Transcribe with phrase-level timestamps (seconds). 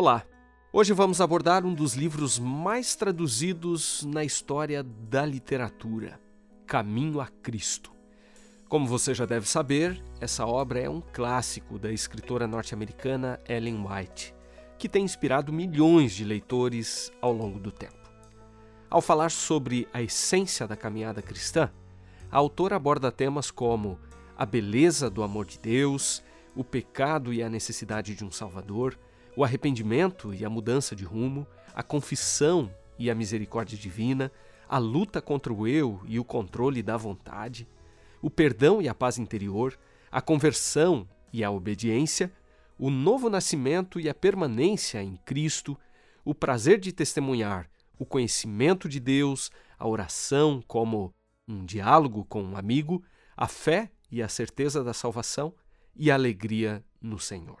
[0.00, 0.24] Olá!
[0.72, 6.18] Hoje vamos abordar um dos livros mais traduzidos na história da literatura,
[6.66, 7.92] Caminho a Cristo.
[8.66, 14.34] Como você já deve saber, essa obra é um clássico da escritora norte-americana Ellen White,
[14.78, 18.10] que tem inspirado milhões de leitores ao longo do tempo.
[18.88, 21.70] Ao falar sobre a essência da caminhada cristã,
[22.32, 23.98] a autora aborda temas como
[24.34, 26.22] a beleza do amor de Deus,
[26.56, 28.98] o pecado e a necessidade de um Salvador,
[29.40, 34.30] o arrependimento e a mudança de rumo, a confissão e a misericórdia divina,
[34.68, 37.66] a luta contra o eu e o controle da vontade,
[38.20, 39.78] o perdão e a paz interior,
[40.12, 42.30] a conversão e a obediência,
[42.78, 45.74] o novo nascimento e a permanência em Cristo,
[46.22, 47.66] o prazer de testemunhar,
[47.98, 51.14] o conhecimento de Deus, a oração como
[51.48, 53.02] um diálogo com um amigo,
[53.34, 55.54] a fé e a certeza da salvação
[55.96, 57.60] e a alegria no Senhor.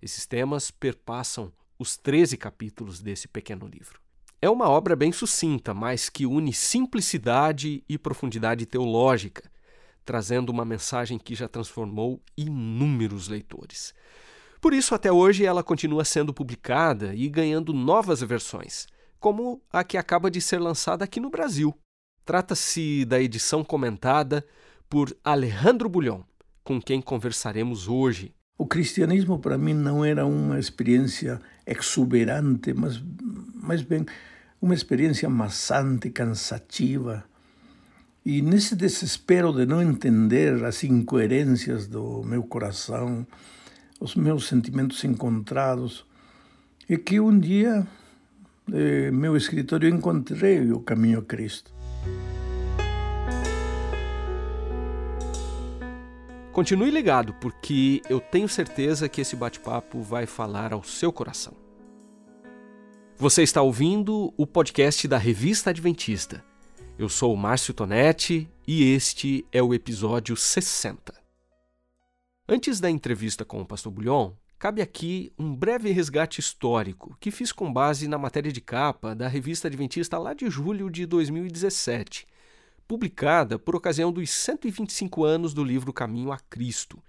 [0.00, 4.00] Esses temas perpassam os 13 capítulos desse pequeno livro.
[4.40, 9.50] É uma obra bem sucinta, mas que une simplicidade e profundidade teológica,
[10.04, 13.94] trazendo uma mensagem que já transformou inúmeros leitores.
[14.60, 18.86] Por isso, até hoje, ela continua sendo publicada e ganhando novas versões,
[19.18, 21.74] como a que acaba de ser lançada aqui no Brasil.
[22.24, 24.46] Trata-se da edição comentada
[24.88, 26.22] por Alejandro Bulhon,
[26.62, 28.34] com quem conversaremos hoje.
[28.58, 33.02] O cristianismo para mim não era uma experiência exuberante, mas
[33.54, 34.06] mais bem
[34.60, 37.24] uma experiência maçante, cansativa.
[38.24, 43.26] E nesse desespero de não entender as incoerências do meu coração,
[44.00, 46.06] os meus sentimentos encontrados,
[46.88, 47.86] é que um dia,
[48.72, 51.72] em meu escritório, encontrei o caminho a Cristo.
[56.56, 61.54] Continue ligado, porque eu tenho certeza que esse bate-papo vai falar ao seu coração.
[63.18, 66.42] Você está ouvindo o podcast da Revista Adventista.
[66.98, 71.12] Eu sou o Márcio Tonetti e este é o episódio 60.
[72.48, 77.52] Antes da entrevista com o pastor Bulhon, cabe aqui um breve resgate histórico que fiz
[77.52, 82.26] com base na matéria de capa da Revista Adventista lá de julho de 2017
[82.86, 87.02] publicada por ocasião dos 125 anos do livro Caminho a Cristo.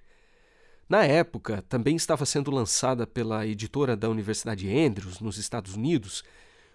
[0.89, 6.23] Na época, também estava sendo lançada pela editora da Universidade Andrews, nos Estados Unidos,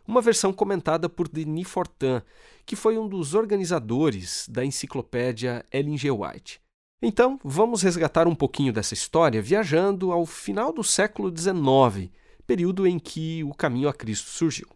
[0.06, 2.20] uma versão comentada por Denis Fortin,
[2.66, 6.10] que foi um dos organizadores da enciclopédia Ellen G.
[6.10, 6.60] White.
[7.00, 12.10] Então, vamos resgatar um pouquinho dessa história viajando ao final do século XIX,
[12.46, 14.68] período em que o caminho a Cristo surgiu.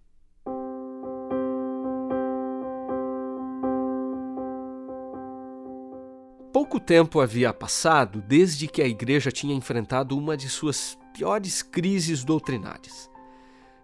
[6.66, 12.24] Pouco tempo havia passado desde que a igreja tinha enfrentado uma de suas piores crises
[12.24, 13.08] doutrinárias.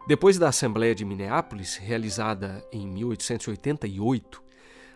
[0.09, 4.42] Depois da Assembleia de Minneapolis, realizada em 1888,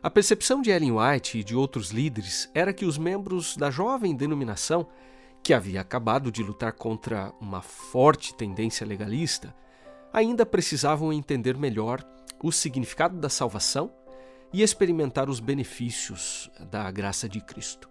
[0.03, 4.17] a percepção de Ellen White e de outros líderes era que os membros da jovem
[4.17, 4.89] denominação,
[5.41, 9.55] que havia acabado de lutar contra uma forte tendência legalista,
[10.13, 12.05] ainda precisavam entender melhor
[12.43, 13.93] o significado da salvação
[14.53, 17.89] e experimentar os benefícios da graça de Cristo.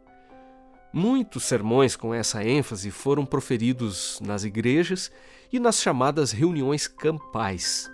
[0.91, 5.11] Muitos sermões com essa ênfase foram proferidos nas igrejas
[5.51, 7.91] e nas chamadas reuniões campais.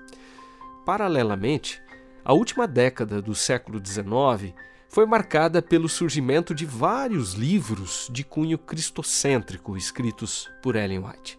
[0.85, 1.81] Paralelamente,
[2.23, 4.53] a última década do século XIX
[4.87, 11.37] foi marcada pelo surgimento de vários livros de cunho cristocêntrico escritos por Ellen White.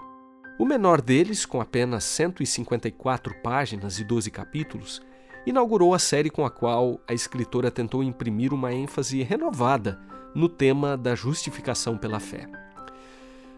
[0.59, 5.03] O menor deles, com apenas 154 páginas e 12 capítulos,
[5.47, 10.01] inaugurou a série com a qual a escritora tentou imprimir uma ênfase renovada
[10.35, 12.49] no tema da justificação pela fé.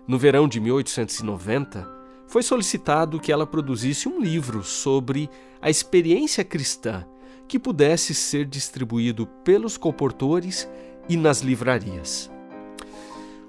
[0.06, 1.88] No verão de 1890,
[2.26, 5.30] foi solicitado que ela produzisse um livro sobre
[5.60, 7.06] a experiência cristã
[7.46, 10.68] que pudesse ser distribuído pelos comportores
[11.08, 12.30] e nas livrarias.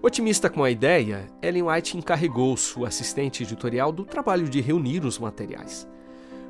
[0.01, 5.17] Otimista com a ideia, Ellen White encarregou sua assistente editorial do trabalho de reunir os
[5.17, 5.87] materiais.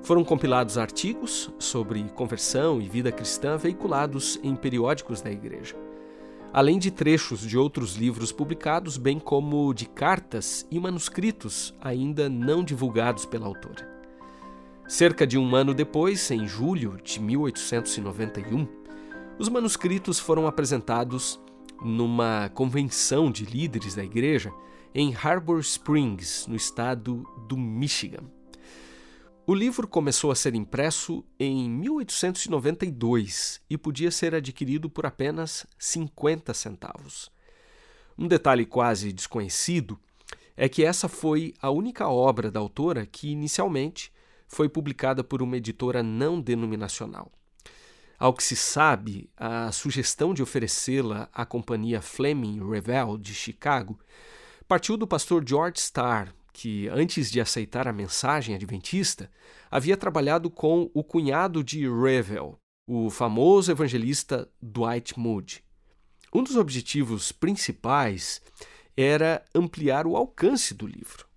[0.06, 5.76] Foram compilados artigos sobre conversão e vida cristã veiculados em periódicos da igreja,
[6.54, 12.64] além de trechos de outros livros publicados, bem como de cartas e manuscritos ainda não
[12.64, 13.90] divulgados pela autora.
[14.88, 18.68] Cerca de um ano depois, em julho de 1891,
[19.40, 21.40] os manuscritos foram apresentados
[21.82, 24.54] numa convenção de líderes da igreja
[24.94, 28.35] em Harbor Springs, no estado do Michigan.
[29.48, 36.52] O livro começou a ser impresso em 1892 e podia ser adquirido por apenas 50
[36.52, 37.30] centavos.
[38.18, 40.00] Um detalhe quase desconhecido
[40.58, 44.12] é que essa foi a única obra da autora que inicialmente
[44.48, 47.32] foi publicada por uma editora não denominacional.
[48.18, 54.00] Ao que se sabe, a sugestão de oferecê-la à companhia Fleming Revell de Chicago
[54.68, 59.30] partiu do pastor George Starr, que, antes de aceitar a mensagem adventista,
[59.70, 62.58] havia trabalhado com o cunhado de Revell,
[62.88, 65.62] o famoso evangelista Dwight Moody.
[66.34, 68.42] Um dos objetivos principais
[68.96, 71.28] era ampliar o alcance do livro.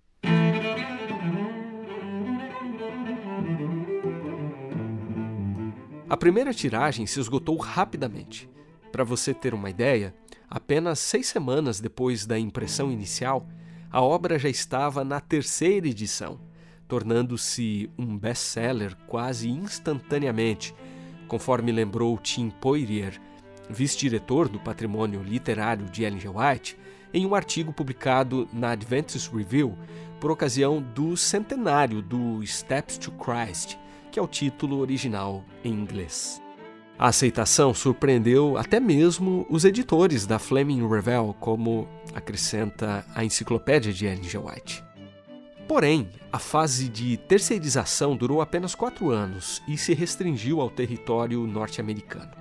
[6.09, 8.49] A primeira tiragem se esgotou rapidamente.
[8.89, 10.15] Para você ter uma ideia,
[10.49, 13.45] apenas seis semanas depois da impressão inicial,
[13.91, 16.39] a obra já estava na terceira edição,
[16.87, 20.73] tornando-se um best-seller quase instantaneamente,
[21.27, 23.19] conforme lembrou Tim Poirier,
[23.69, 26.27] vice-diretor do patrimônio literário de Ellen G.
[26.29, 26.77] White,
[27.13, 29.77] em um artigo publicado na Adventist Review
[30.19, 33.77] por ocasião do centenário do Steps to Christ,
[34.11, 36.41] que é o título original em inglês.
[36.99, 44.27] A aceitação surpreendeu até mesmo os editores da Fleming Revell, como acrescenta a enciclopédia de
[44.27, 44.37] G.
[44.37, 44.83] White.
[45.65, 52.31] Porém, a fase de terceirização durou apenas quatro anos e se restringiu ao território norte-americano.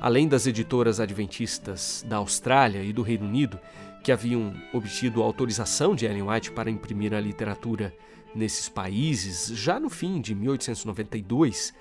[0.00, 3.60] Além das editoras adventistas da Austrália e do Reino Unido,
[4.02, 7.94] que haviam obtido autorização de Ellen White para imprimir a literatura
[8.34, 11.72] nesses países já no fim de 1892,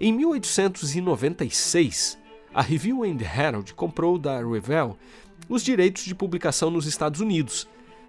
[0.00, 2.16] em 1896,
[2.54, 4.96] a Review and Herald comprou da Revell
[5.48, 7.66] os direitos de publicação nos Estados Unidos,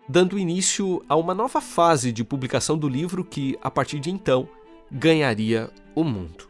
[0.07, 4.47] dando início a uma nova fase de publicação do livro que, a partir de então,
[4.91, 6.47] ganharia o mundo.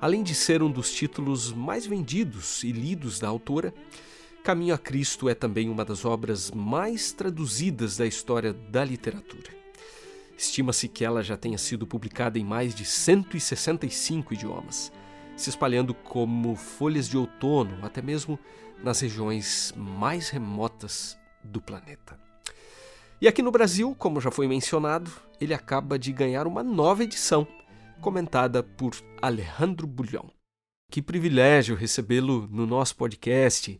[0.00, 3.74] Além de ser um dos títulos mais vendidos e lidos da autora,
[4.42, 9.59] Caminho a Cristo é também uma das obras mais traduzidas da história da literatura.
[10.40, 14.90] Estima-se que ela já tenha sido publicada em mais de 165 idiomas,
[15.36, 18.38] se espalhando como folhas de outono, até mesmo
[18.82, 22.18] nas regiões mais remotas do planeta.
[23.20, 27.46] E aqui no Brasil, como já foi mencionado, ele acaba de ganhar uma nova edição,
[28.00, 30.32] comentada por Alejandro Bulhão.
[30.90, 33.78] Que privilégio recebê-lo no nosso podcast.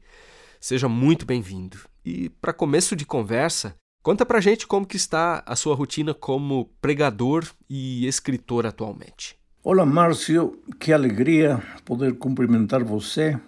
[0.61, 1.79] Seja muito bem-vindo.
[2.05, 6.71] E para começo de conversa, Conta pra gente como que está a sua rotina como
[6.81, 9.37] pregador e escritor atualmente.
[9.63, 13.39] Olá, Márcio, que alegria poder cumprimentar você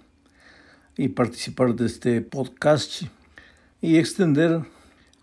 [0.98, 3.10] e participar deste podcast
[3.82, 4.62] e estender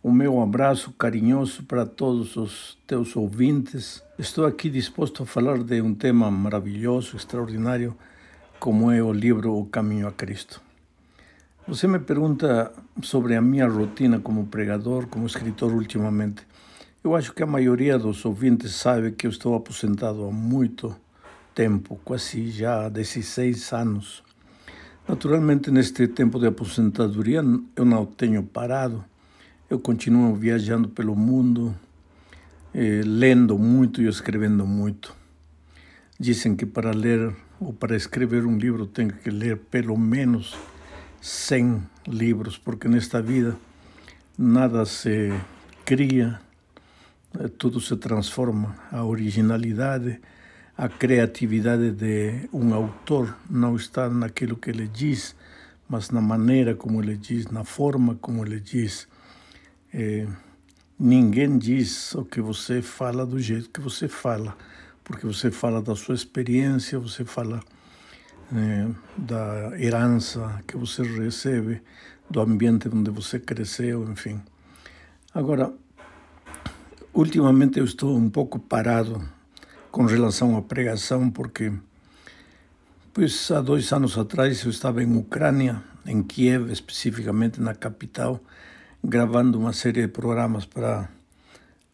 [0.01, 4.01] o meu abraço carinhoso para todos os teus ouvintes.
[4.17, 7.95] Estou aqui disposto a falar de um tema maravilhoso, extraordinário,
[8.59, 10.68] como é o livro O Caminho a Cristo.
[11.69, 12.71] Você me pergunta
[13.03, 16.41] sobre a minha rotina como pregador, como escritor ultimamente.
[17.03, 20.95] Eu acho que a maioria dos ouvintes sabe que eu estou aposentado há muito
[21.53, 24.23] tempo, quase já há 16 anos.
[25.07, 27.43] Naturalmente, neste tempo de aposentadoria,
[27.75, 29.05] eu não tenho parado.
[29.69, 31.75] Eu continuo viajando pelo mundo,
[32.73, 35.15] eh, lendo muito e escrevendo muito.
[36.19, 40.57] Dizem que para ler ou para escrever um livro tem que ler pelo menos
[41.21, 43.57] 100 livros, porque nesta vida
[44.37, 45.33] nada se
[45.83, 46.39] cria,
[47.39, 48.75] eh, tudo se transforma.
[48.91, 50.19] A originalidade,
[50.77, 55.35] a criatividade de um autor não está naquilo que ele diz,
[55.89, 59.07] mas na maneira como ele diz, na forma como ele diz.
[59.93, 60.27] É,
[60.97, 64.55] ninguém diz o que você fala do jeito que você fala,
[65.03, 67.59] porque você fala da sua experiência, você fala
[68.51, 71.81] né, da herança que você recebe,
[72.29, 74.41] do ambiente onde você cresceu, enfim.
[75.33, 75.73] Agora,
[77.13, 79.23] ultimamente eu estou um pouco parado
[79.91, 81.71] com relação à pregação, porque
[83.13, 88.39] pois há dois anos atrás eu estava em Ucrânia, em Kiev, especificamente na capital,
[89.03, 91.09] gravando uma série de programas para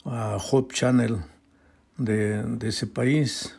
[0.05, 1.19] a Hope Channel
[1.97, 3.53] de, desse país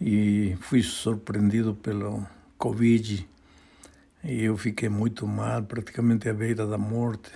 [0.00, 2.26] e fui surpreendido pelo
[2.58, 3.26] Covid
[4.28, 7.30] e eu fiquei muito mal, praticamente à beira da morte.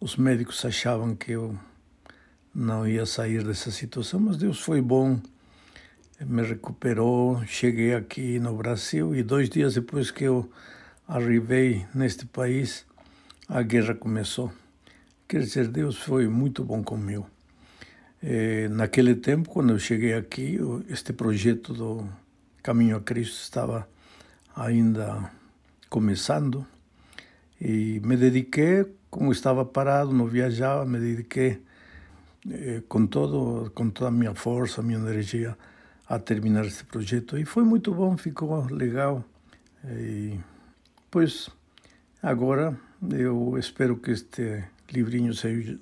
[0.00, 1.56] Os médicos achavam que eu
[2.52, 5.20] não ia sair dessa situação, mas Deus foi bom,
[6.20, 7.44] me recuperou.
[7.46, 10.50] Cheguei aqui no Brasil e dois dias depois que eu
[11.06, 12.84] arrivei neste país,
[13.48, 14.52] a guerra começou.
[15.28, 17.26] Quer dizer, Deus foi muito bom comigo.
[18.22, 20.58] Eh, naquele tempo, quando eu cheguei aqui,
[20.88, 22.06] este projeto do
[22.62, 23.88] Caminho a Cristo estava
[24.54, 25.30] ainda
[25.88, 26.66] começando
[27.60, 31.62] E me dediquei, como estava parado, não viajava, me dediquei
[32.50, 35.56] eh, com, todo, com toda a minha força, minha energia
[36.08, 37.38] a terminar esse projeto.
[37.38, 39.22] E foi muito bom, ficou legal.
[39.84, 40.38] E,
[41.10, 41.50] pois
[42.22, 42.78] agora
[43.10, 45.32] eu espero que este livrinho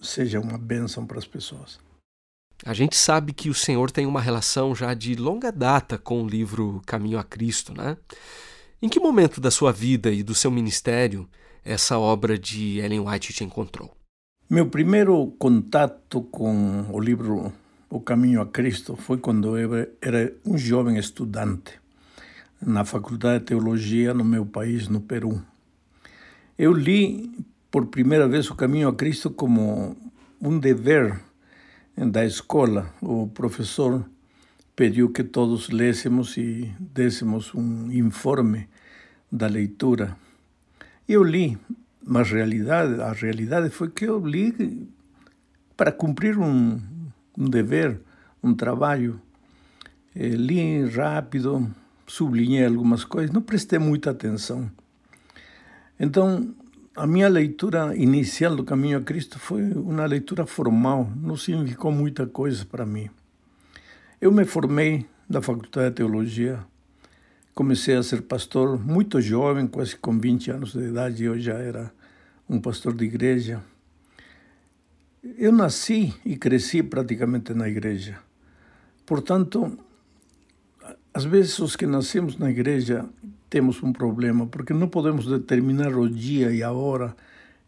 [0.02, 1.78] seja uma bênção para as pessoas.
[2.64, 6.28] A gente sabe que o Senhor tem uma relação já de longa data com o
[6.28, 7.96] livro Caminho a Cristo, né?
[8.82, 11.28] Em que momento da sua vida e do seu ministério
[11.64, 13.92] essa obra de Ellen White te encontrou?
[14.50, 17.52] Meu primeiro contato com o livro
[17.90, 21.78] O Caminho a Cristo foi quando eu era um jovem estudante
[22.60, 25.40] na Faculdade de Teologia no meu país, no Peru.
[26.58, 27.30] Eu li
[27.70, 29.96] por primeira vez o Caminho a Cristo como
[30.40, 31.20] um dever
[32.06, 32.92] da escola.
[33.00, 34.04] O professor
[34.76, 38.68] pediu que todos lêssemos e dessemos um informe
[39.30, 40.16] da leitura.
[41.08, 41.58] Eu li,
[42.04, 44.88] mas realidade, a realidade foi que eu li
[45.76, 46.80] para cumprir um,
[47.36, 48.00] um dever,
[48.42, 49.20] um trabalho.
[50.14, 51.68] Eh, li rápido,
[52.06, 54.70] sublinhei algumas coisas, não prestei muita atenção.
[55.98, 56.54] Então,
[56.98, 62.26] a minha leitura inicial do Caminho a Cristo foi uma leitura formal, não significou muita
[62.26, 63.08] coisa para mim.
[64.20, 66.58] Eu me formei da Faculdade de Teologia,
[67.54, 71.92] comecei a ser pastor muito jovem, quase com 20 anos de idade, eu já era
[72.50, 73.62] um pastor de igreja.
[75.22, 78.18] Eu nasci e cresci praticamente na igreja.
[79.06, 79.78] Portanto,
[81.14, 83.08] às vezes, os que nascemos na igreja
[83.48, 87.14] temos um problema, porque não podemos determinar o dia e a hora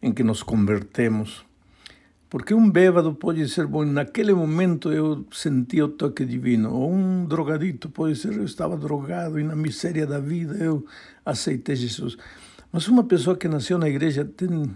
[0.01, 1.45] em que nos convertemos.
[2.29, 7.25] Porque um bêbado pode ser bom, naquele momento eu senti o toque divino, ou um
[7.25, 10.85] drogadito pode ser, eu estava drogado e na miséria da vida eu
[11.25, 12.17] aceitei Jesus.
[12.71, 14.71] Mas uma pessoa que nasceu na igreja tem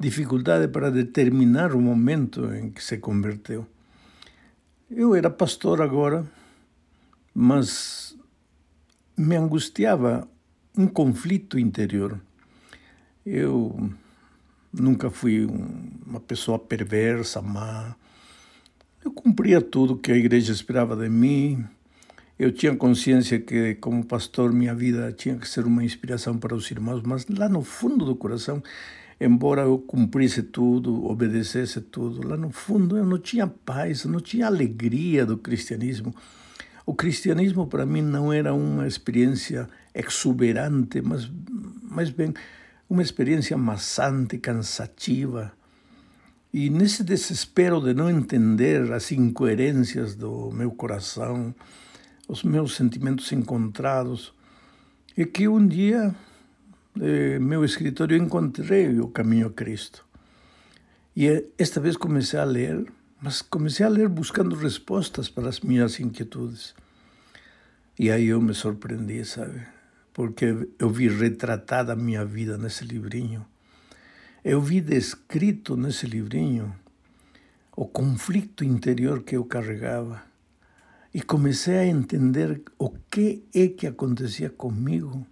[0.00, 3.66] dificuldade para determinar o momento em que se converteu.
[4.90, 6.24] Eu era pastor agora,
[7.34, 8.16] mas
[9.16, 10.26] me angustiava
[10.76, 12.20] um conflito interior.
[13.24, 13.90] Eu
[14.72, 15.46] nunca fui
[16.06, 17.94] uma pessoa perversa, má.
[19.04, 21.64] Eu cumpria tudo que a igreja esperava de mim.
[22.36, 26.68] Eu tinha consciência que, como pastor, minha vida tinha que ser uma inspiração para os
[26.70, 28.60] irmãos, mas lá no fundo do coração,
[29.20, 34.46] embora eu cumprisse tudo, obedecesse tudo, lá no fundo eu não tinha paz, não tinha
[34.46, 36.12] alegria do cristianismo.
[36.86, 41.30] O cristianismo para mim não era uma experiência exuberante, mas
[41.82, 42.34] mais bem
[42.88, 45.52] uma experiência maçante, cansativa.
[46.52, 51.54] E nesse desespero de não entender as incoerências do meu coração,
[52.28, 54.32] os meus sentimentos encontrados,
[55.16, 56.14] é que um dia,
[57.00, 60.04] eh, meu escritório, encontrei o caminho a Cristo.
[61.16, 62.84] E esta vez comecei a ler
[63.24, 66.74] mas comecei a ler buscando respostas para as minhas inquietudes.
[67.98, 69.66] E aí eu me surpreendi, sabe?
[70.12, 73.42] Porque eu vi retratada a minha vida nesse livrinho.
[74.44, 76.76] Eu vi descrito nesse livrinho
[77.74, 80.22] o conflito interior que eu carregava.
[81.14, 85.26] E comecei a entender o que é que acontecia comigo.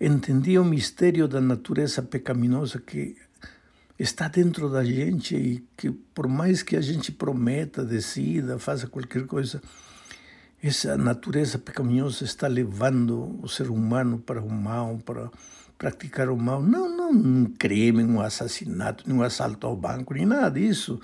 [0.00, 3.16] Entendi o mistério da natureza pecaminosa que
[4.02, 9.26] está dentro da gente e que por mais que a gente prometa, decida, faça qualquer
[9.26, 9.60] coisa,
[10.62, 15.30] essa natureza pecaminosa está levando o ser humano para o mal, para
[15.76, 16.62] praticar o mal.
[16.62, 20.98] Não, não um crime, um assassinato, nem um assalto ao banco, nem nada disso.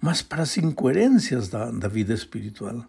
[0.00, 2.82] Mas para as incoerências da, da vida espiritual.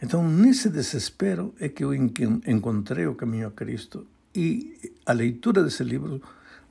[0.00, 4.06] Então, nesse desespero é que eu encontrei o caminho a Cristo.
[4.34, 6.20] E a leitura desse livro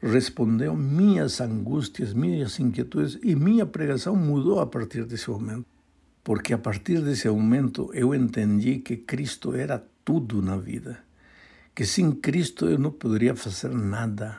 [0.01, 5.65] respondeu minhas angústias, minhas inquietudes e minha pregação mudou a partir desse momento.
[6.23, 10.99] Porque a partir desse momento eu entendi que Cristo era tudo na vida,
[11.73, 14.37] que sem Cristo eu não poderia fazer nada.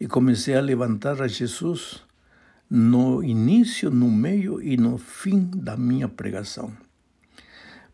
[0.00, 2.02] E comecei a levantar a Jesus
[2.68, 6.76] no início, no meio e no fim da minha pregação.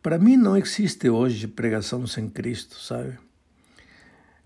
[0.03, 3.19] Para mim não existe hoje pregação sem Cristo, sabe?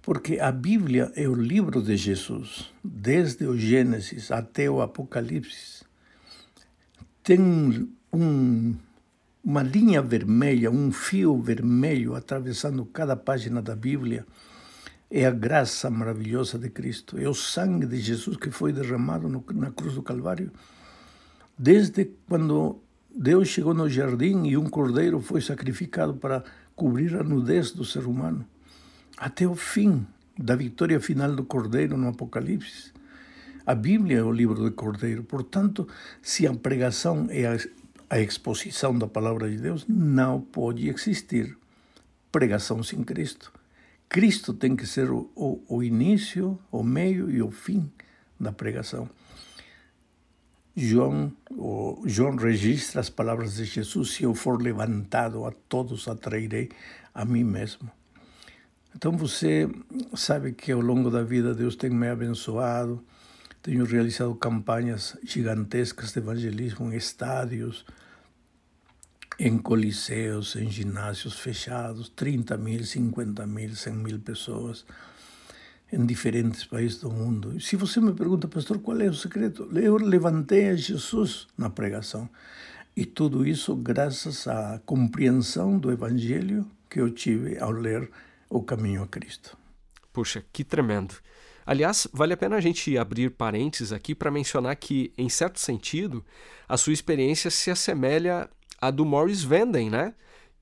[0.07, 5.85] Porque a Bíblia é o livro de Jesus, desde o Gênesis até o Apocalipse.
[7.25, 7.41] Tem
[8.13, 8.77] um,
[9.43, 14.25] uma linha vermelha, um fio vermelho atravessando cada página da Bíblia.
[15.11, 19.45] É a graça maravilhosa de Cristo, é o sangue de Jesus que foi derramado no,
[19.55, 20.53] na cruz do Calvário.
[21.59, 22.79] Desde quando
[23.13, 26.45] Deus chegou no jardim e um cordeiro foi sacrificado para
[26.77, 28.47] cobrir a nudez do ser humano
[29.17, 30.07] até o fim.
[30.39, 32.93] da vitória final do Cordeiro no Apocalipse.
[33.65, 35.25] A Bíblia é o livro do Cordeiro.
[35.25, 35.89] Portanto,
[36.21, 37.57] se a pregação é a,
[38.11, 41.57] a exposição da palavra de Deus, não pode existir
[42.31, 43.51] pregação sem Cristo.
[44.11, 47.91] Cristo tem que ser o, o, o início, o meio e o fim
[48.39, 49.09] da pregação.
[50.77, 51.33] João,
[52.05, 56.69] João registra as palavras de Jesus: se eu for levantado, a todos atrairei
[57.15, 57.91] a mim mesmo.
[58.97, 59.69] Então você
[60.15, 63.05] sabe que ao longo da vida Deus tem me abençoado,
[63.63, 67.85] tenho realizado campanhas gigantescas de evangelismo em estádios,
[69.39, 74.87] em coliseus, em ginásios fechados, 30 mil, 50 mil, 100 mil pessoas
[75.93, 77.55] em diferentes países do mundo.
[77.55, 79.69] E se você me pergunta, pastor, qual é o segredo?
[79.79, 82.31] Eu levantei a Jesus na pregação.
[82.97, 88.11] E tudo isso graças à compreensão do Evangelho que eu tive ao ler
[88.49, 89.57] O Caminho a Cristo.
[90.13, 91.15] Puxa, que tremendo.
[91.65, 96.25] Aliás, vale a pena a gente abrir parênteses aqui para mencionar que, em certo sentido,
[96.69, 98.49] a sua experiência se assemelha
[98.81, 100.15] à do Morris Vanden, né?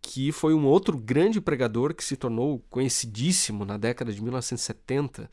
[0.06, 5.30] que foi um outro grande pregador que se tornou conhecidíssimo na década de 1970.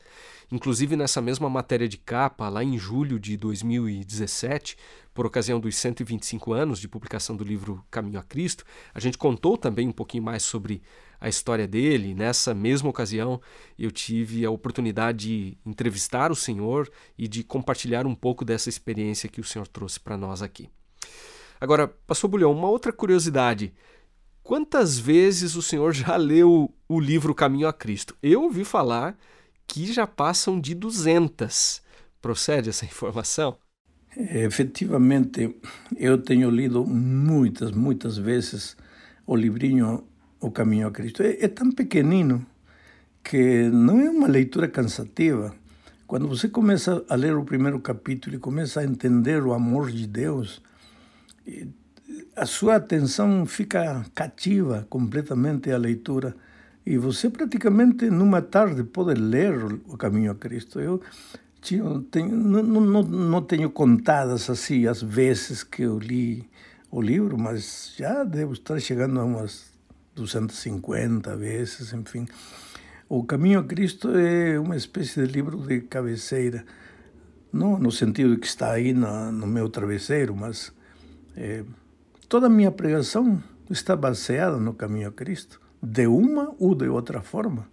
[0.50, 4.78] Inclusive, nessa mesma matéria de capa, lá em julho de 2017,
[5.12, 9.58] por ocasião dos 125 anos de publicação do livro Caminho a Cristo, a gente contou
[9.58, 10.82] também um pouquinho mais sobre
[11.22, 12.14] a história dele.
[12.14, 13.40] Nessa mesma ocasião,
[13.78, 19.28] eu tive a oportunidade de entrevistar o senhor e de compartilhar um pouco dessa experiência
[19.28, 20.68] que o senhor trouxe para nós aqui.
[21.60, 23.72] Agora, Pastor Bulhão, uma outra curiosidade.
[24.42, 28.16] Quantas vezes o senhor já leu o livro Caminho a Cristo?
[28.20, 29.16] Eu ouvi falar
[29.64, 31.80] que já passam de 200.
[32.20, 33.56] Procede essa informação?
[34.16, 35.56] Efetivamente,
[35.96, 38.76] eu tenho lido muitas, muitas vezes
[39.24, 40.04] o livrinho
[40.42, 41.22] O Caminho a Cristo.
[41.22, 42.44] É, é tão pequenino
[43.22, 45.54] que não é uma leitura cansativa.
[46.06, 50.06] Quando você começa a ler o primeiro capítulo e começa a entender o amor de
[50.06, 50.60] Deus,
[52.36, 56.34] a sua atenção fica cativa completamente à leitura
[56.84, 59.54] e você praticamente numa tarde pode ler
[59.86, 60.80] o Caminho a Cristo.
[60.80, 61.00] Eu
[62.10, 66.44] tenho, não, não, não tenho contadas assim as vezes que eu li
[66.90, 69.71] o livro, mas já devo estar chegando a umas
[70.14, 72.26] 250 vezes, enfim.
[73.08, 76.64] O Caminho a Cristo é uma espécie de livro de cabeceira,
[77.52, 80.72] não no sentido que está aí no, no meu travesseiro, mas
[81.36, 81.64] é,
[82.32, 87.20] Toda a minha pregação está baseada no caminho a Cristo, de uma ou de outra
[87.20, 87.68] forma.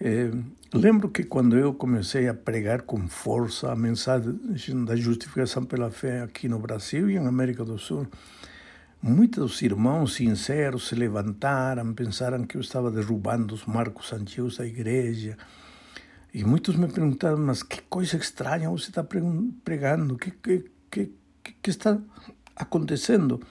[0.00, 0.30] É,
[0.72, 6.22] lembro que quando eu comecei a pregar com força a mensagem da justificação pela fé
[6.22, 8.06] aqui no Brasil e na América do Sul,
[9.02, 15.36] muitos irmãos sinceros se levantaram, pensaram que eu estava derrubando os marcos antigos da igreja.
[16.32, 19.04] E muitos me perguntaram, mas que coisa estranha você está
[19.64, 21.12] pregando, que, que, que,
[21.60, 21.98] que está
[22.54, 23.42] acontecendo.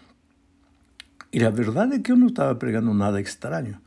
[1.33, 3.77] E a verdade é que eu não estava pregando nada estranho.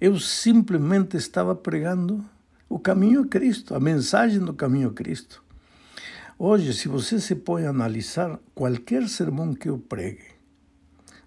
[0.00, 2.24] Eu simplesmente estava pregando
[2.68, 5.42] o caminho a Cristo, a mensagem do caminho a Cristo.
[6.36, 10.33] Hoje, se você se põe a analisar qualquer sermão que eu pregue,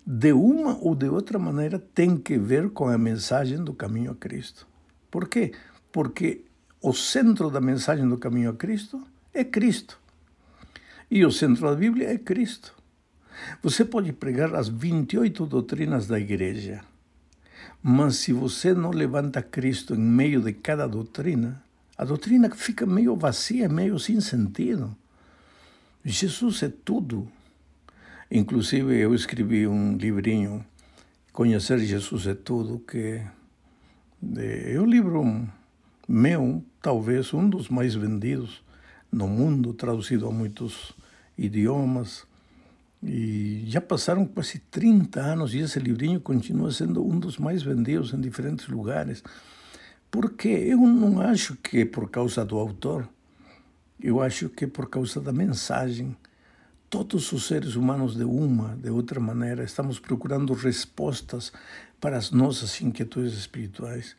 [0.10, 4.15] de uma ou de outra maneira tem que ver com a mensagem do caminho a
[4.15, 4.65] Cristo.
[5.12, 5.52] Por quê?
[5.91, 6.46] Porque
[6.82, 10.00] o centro da mensagem do caminho a Cristo é Cristo.
[11.12, 12.74] E o centro da Bíblia é Cristo.
[13.62, 16.86] Você pode pregar as 28 doutrinas da igreja,
[17.84, 21.62] mas se você não levanta Cristo em meio de cada doutrina,
[21.98, 24.96] a doutrina fica meio vazia, meio sem sentido.
[26.06, 27.30] Jesus é tudo.
[28.30, 30.66] Inclusive, eu escrevi um livrinho,
[31.32, 33.22] Conhecer Jesus é Tudo, que
[34.36, 35.48] é um livro
[36.08, 38.63] meu, talvez um dos mais vendidos
[39.10, 40.94] no mundo, traduzido a muitos
[41.38, 42.26] idiomas.
[43.02, 48.13] E já passaram quase 30 anos e esse livrinho continua sendo um dos mais vendidos
[48.13, 49.24] em diferentes lugares.
[50.10, 53.08] Porque eu não acho que é por causa do autor,
[54.02, 56.18] eu acho que é por causa da mensagem.
[56.89, 61.52] Todos os seres humanos, de uma, de outra maneira, estamos procurando respostas
[62.00, 64.15] para as nossas inquietudes espirituais.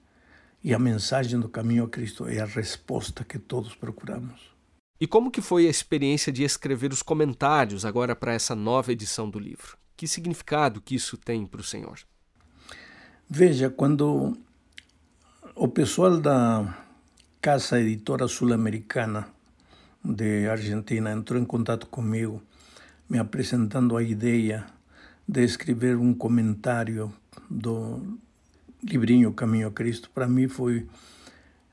[0.62, 4.38] E a mensagem do caminho a Cristo é a resposta que todos procuramos.
[5.00, 9.31] E como que foi a experiência de escrever os comentários agora para essa nova edição
[9.31, 9.78] do livro?
[9.96, 12.00] Que significado que isso tem para o senhor?
[13.31, 14.37] Veja, quando
[15.54, 16.76] o pessoal da
[17.40, 19.28] Casa Editora Sul-Americana
[20.04, 22.42] de Argentina entrou em contato comigo,
[23.09, 24.66] me apresentando a ideia
[25.27, 27.12] de escrever um comentário
[27.49, 28.18] do
[28.83, 30.87] livrinho Caminho a Cristo, para mim foi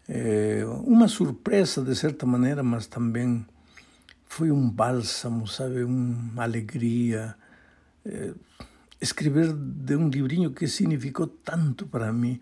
[0.07, 3.45] é, uma surpresa de certa maneira, mas também
[4.27, 7.35] foi um bálsamo, sabe, uma alegria.
[8.05, 8.33] É,
[9.01, 12.39] escrever de um livrinho que significou tanto para mim,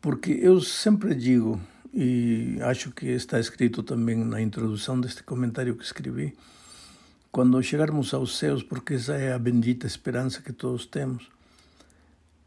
[0.00, 1.60] porque eu sempre digo,
[1.92, 6.36] e acho que está escrito também na introdução deste comentário que escrevi,
[7.36, 11.30] quando chegarmos aos céus, porque essa é a bendita esperança que todos temos,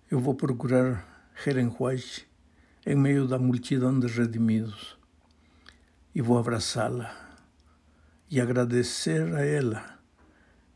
[0.10, 2.28] eu vou procurar Helen White
[2.88, 4.98] em meio da multidão de redimidos
[6.16, 7.16] e vou abraçá-la
[8.32, 10.00] e agradecer a ela,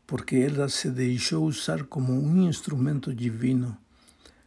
[0.06, 3.76] porque ela se deixou usar como um instrumento divino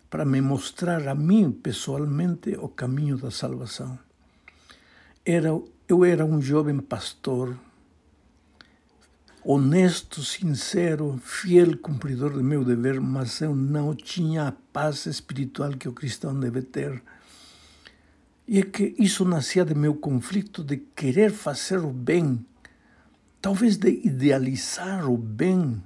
[0.10, 4.00] para me mostrar a mim pessoalmente o caminho da salvação.
[5.26, 5.50] Era,
[5.90, 7.67] eu era um jovem pastor
[9.50, 15.88] honesto, sincero, fiel cumpridor do meu dever, mas eu não tinha a paz espiritual que
[15.88, 17.02] o cristão deve ter.
[18.46, 22.46] E é que isso nascia de meu conflito de querer fazer o bem,
[23.42, 25.82] talvez de idealizar o bem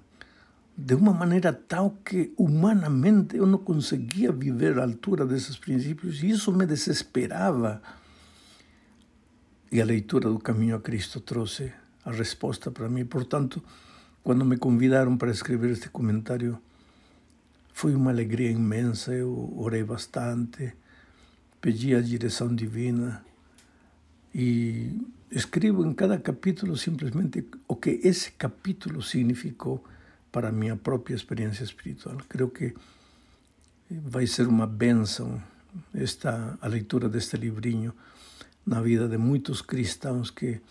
[0.75, 6.31] de uma maneira tal que humanamente eu não conseguia viver à altura desses princípios e
[6.31, 7.79] isso me desesperava.
[9.71, 11.71] E a leitura do Caminho a Cristo trouxe
[12.05, 13.05] a resposta para mim.
[13.05, 13.63] Portanto,
[14.23, 16.59] quando me convidaram para escrever este comentário,
[17.73, 19.13] foi uma alegria imensa.
[19.13, 20.73] Eu orei bastante,
[21.59, 23.23] pedi a direção divina
[24.33, 29.83] e escrevo em cada capítulo simplesmente o que esse capítulo significou
[30.31, 32.17] para a minha própria experiência espiritual.
[32.29, 32.73] Creio que
[33.89, 35.41] vai ser uma bênção
[35.93, 37.93] esta a leitura deste livrinho
[38.65, 40.61] na vida de muitos cristãos que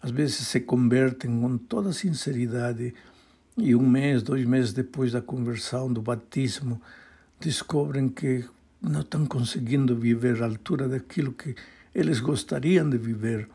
[0.00, 2.94] às vezes se convertem com toda sinceridade
[3.56, 6.80] e um mês, dois meses depois da conversão, do batismo,
[7.40, 8.44] descobrem que
[8.80, 11.54] não estão conseguindo viver à altura daquilo que
[11.94, 13.48] eles gostariam de viver.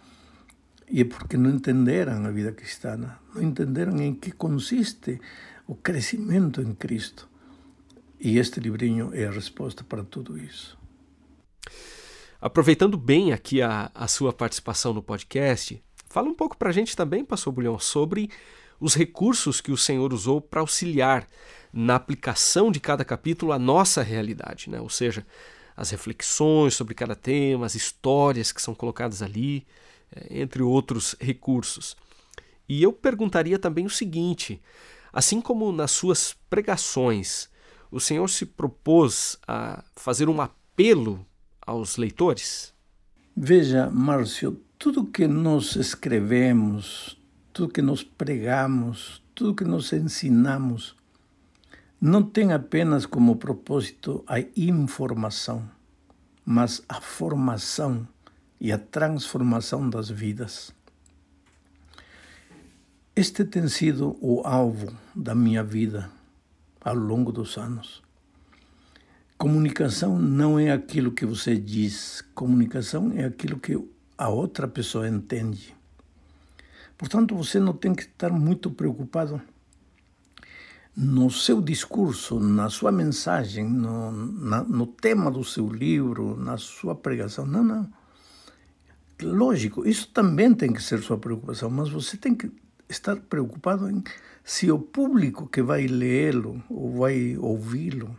[0.89, 5.21] E é porque não entenderam a vida cristã, não entenderam em que consiste
[5.67, 7.30] o crescimento em Cristo.
[8.19, 10.77] E este livrinho é a resposta para tudo isso.
[12.41, 16.93] Aproveitando bem aqui a, a sua participação no podcast, Fala um pouco para a gente
[16.93, 18.30] também, Pastor Bulhão, sobre
[18.82, 21.26] os recursos que o Senhor usou para auxiliar
[21.71, 24.82] na aplicação de cada capítulo à nossa realidade, né?
[24.82, 25.26] ou seja,
[25.74, 29.65] as reflexões sobre cada tema, as histórias que são colocadas ali,
[30.13, 31.95] eh, entre outros recursos.
[32.67, 34.62] E eu perguntaria também o seguinte:
[35.13, 37.50] assim como nas suas pregações,
[37.89, 41.26] o Senhor se propôs a fazer um apelo
[41.65, 42.74] aos leitores?
[43.34, 47.15] Veja, Márcio, tudo que nós escrevemos,
[47.54, 50.96] tudo que nós pregamos, tudo que nós ensinamos,
[52.02, 55.70] não tem apenas como propósito a informação,
[56.44, 58.08] mas a formação
[58.60, 60.74] e a transformação das vidas.
[63.15, 66.10] Este tem sido o alvo da minha vida
[66.84, 68.02] ao longo dos anos.
[69.38, 73.78] Comunicação não é aquilo que você diz, comunicação é aquilo que
[74.21, 75.75] a outra pessoa entende.
[76.95, 79.41] Portanto, você não tem que estar muito preocupado
[80.95, 86.93] no seu discurso, na sua mensagem, no, na, no tema do seu livro, na sua
[86.93, 87.47] pregação.
[87.47, 87.91] Não, não.
[89.23, 92.51] Lógico, isso também tem que ser sua preocupação, mas você tem que
[92.88, 94.03] estar preocupado em
[94.43, 98.15] se o público que vai lê-lo ou vai ouvi-lo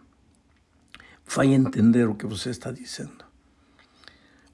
[1.28, 3.21] vai entender o que você está dizendo.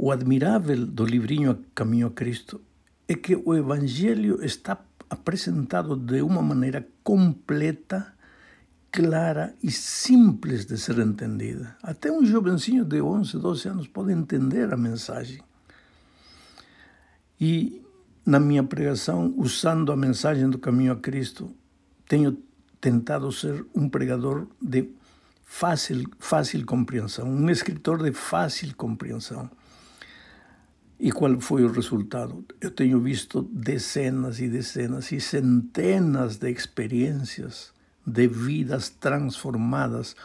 [0.00, 2.60] O admirável do livrinho Caminho a Cristo
[3.08, 4.78] é que o Evangelho está
[5.10, 8.14] apresentado de uma maneira completa,
[8.92, 11.76] clara e simples de ser entendida.
[11.82, 15.42] Até um jovencinho de 11, 12 anos pode entender a mensagem.
[17.40, 17.82] E
[18.24, 21.50] na minha pregação, usando a mensagem do Caminho a Cristo,
[22.06, 22.38] tenho
[22.80, 24.90] tentado ser um pregador de
[25.44, 29.50] fácil, fácil compreensão, um escritor de fácil compreensão.
[30.98, 32.44] E qual foi o resultado?
[32.60, 37.72] Eu tenho visto dezenas e dezenas e centenas de experiências
[38.04, 40.16] de vidas transformadas,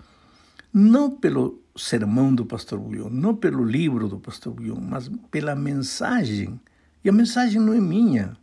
[0.73, 6.59] não pelo sermão do pastor Bulhão, não pelo livro do pastor Bulhão, mas pela mensagem.
[7.03, 8.36] E a mensagem não é minha.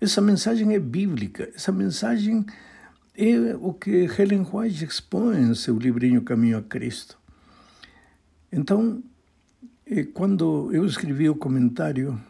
[0.00, 1.50] Essa mensagem é bíblica.
[1.54, 2.44] Essa mensagem
[3.16, 7.18] é o que Helen White expõe em seu livrinho Caminho a Cristo.
[8.52, 9.02] Então,
[10.12, 12.20] quando eu escrevi o comentário,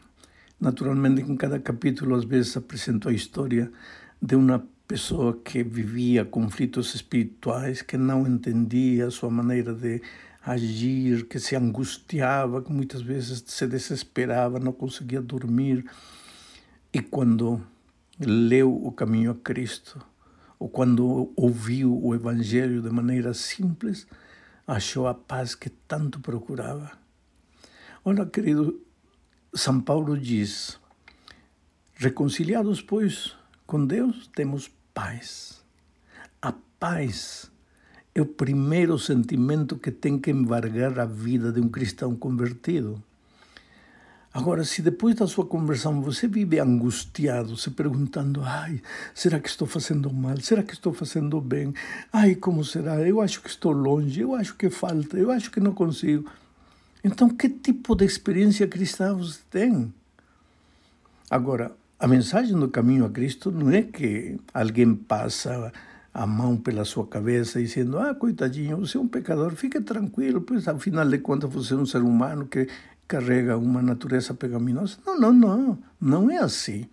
[0.61, 3.73] naturalmente em cada capítulo às vezes apresento a história
[4.21, 10.03] de uma pessoa que vivia conflitos espirituais, que não entendia a sua maneira de
[10.45, 15.83] agir, que se angustiava, que muitas vezes se desesperava, não conseguia dormir.
[16.93, 17.59] E quando
[18.21, 19.99] leu o caminho a Cristo,
[20.59, 24.07] ou quando ouviu o Evangelho de maneira simples,
[24.67, 27.06] achou a paz que tanto procurava.
[28.09, 28.81] Olha, querido,
[29.53, 30.79] São Paulo diz:
[31.97, 33.35] reconciliados, pois,
[33.67, 35.61] com Deus, temos paz.
[36.41, 37.51] A paz
[38.15, 43.03] é o primeiro sentimento que tem que embargar a vida de um cristão convertido.
[44.33, 48.81] Agora, se depois da sua conversão você vive angustiado, se perguntando: ai,
[49.17, 50.41] será que estou fazendo mal?
[50.41, 51.75] Será que estou fazendo bem?
[52.13, 53.01] Ai, como será?
[53.01, 56.31] Eu acho que estou longe, eu acho que falta, eu acho que não consigo.
[57.07, 59.95] Então, que tipo de experiência cristã você tem?
[61.31, 65.73] Agora, a mensagem do caminho a Cristo não é que alguém passa
[66.13, 70.67] a mão pela sua cabeça dizendo: Ah, coitadinho, você é um pecador, fique tranquilo, pois
[70.67, 72.67] afinal de contas você é um ser humano que
[73.07, 74.99] carrega uma natureza pecaminosa.
[75.07, 76.89] Não, não, não, não é assim.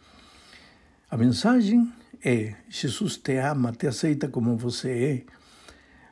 [1.09, 1.91] A mensagem
[2.23, 5.23] é: Jesus te ama, te aceita como você é,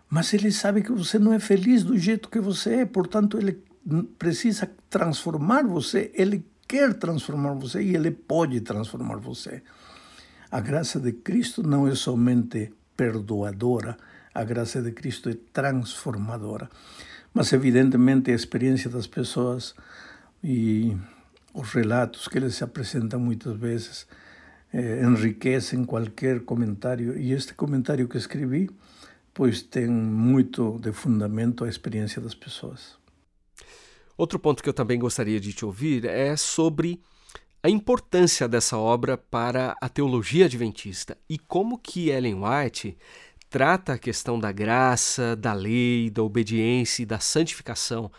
[0.09, 3.69] mas ele sabe que você não é feliz do jeito que você é, portanto, ele
[4.17, 9.61] precisa transformar você, ele quer transformar você e ele pode transformar você.
[10.49, 13.97] A graça de Cristo não é somente perdoadora,
[14.33, 16.69] a graça de Cristo é transformadora.
[17.33, 19.73] Mas, evidentemente, a experiência das pessoas
[20.43, 20.95] e
[21.53, 24.07] os relatos que eles se apresentam muitas vezes
[24.73, 27.17] eh, enriquecem qualquer comentário.
[27.17, 28.69] E este comentário que escrevi,
[29.33, 33.00] pois tem muito de fundamento a experiência das pessoas.
[34.21, 37.01] Outro ponto que eu também gostaria de te ouvir é sobre
[37.63, 42.95] a importância dessa obra para a teologia adventista e como que Ellen White
[43.49, 48.11] trata a questão da graça, da lei, da obediência e da santificação